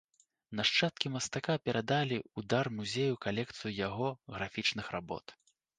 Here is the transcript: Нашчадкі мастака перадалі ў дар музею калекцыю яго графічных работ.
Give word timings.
Нашчадкі 0.59 1.11
мастака 1.15 1.57
перадалі 1.69 2.17
ў 2.23 2.39
дар 2.55 2.65
музею 2.81 3.13
калекцыю 3.27 3.77
яго 3.87 4.13
графічных 4.37 4.95
работ. 4.99 5.25